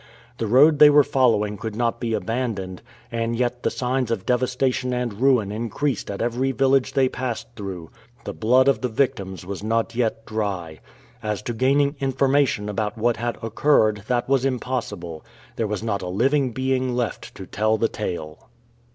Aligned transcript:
The 0.39 0.47
road 0.47 0.79
they 0.79 0.89
were 0.89 1.03
following 1.03 1.57
could 1.57 1.75
not 1.75 1.99
be 1.99 2.15
abandoned, 2.15 2.81
and 3.11 3.35
yet 3.35 3.61
the 3.61 3.69
signs 3.69 4.09
of 4.09 4.25
devastation 4.25 4.93
and 4.93 5.21
ruin 5.21 5.51
increased 5.51 6.09
at 6.09 6.23
every 6.23 6.51
village 6.51 6.93
they 6.93 7.07
passed 7.07 7.47
through. 7.55 7.91
The 8.23 8.33
blood 8.33 8.67
of 8.67 8.81
the 8.81 8.87
victims 8.89 9.45
was 9.45 9.61
not 9.63 9.93
yet 9.93 10.25
dry. 10.25 10.79
As 11.21 11.43
to 11.43 11.53
gaining 11.53 11.97
information 11.99 12.67
about 12.67 12.97
what 12.97 13.17
had 13.17 13.37
occurred, 13.43 14.01
that 14.07 14.27
was 14.27 14.43
impossible. 14.43 15.23
There 15.55 15.67
was 15.67 15.83
not 15.83 16.01
a 16.01 16.07
living 16.07 16.51
being 16.51 16.95
left 16.95 17.35
to 17.35 17.45
tell 17.45 17.77
the 17.77 17.87
tale. 17.87 18.49